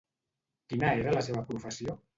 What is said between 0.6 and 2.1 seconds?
Quina era la seva professió?